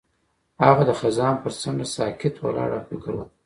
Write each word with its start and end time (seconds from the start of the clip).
هغه 0.65 0.83
د 0.89 0.91
خزان 0.99 1.35
پر 1.43 1.51
څنډه 1.61 1.85
ساکت 1.95 2.33
ولاړ 2.39 2.69
او 2.77 2.81
فکر 2.89 3.11
وکړ. 3.15 3.29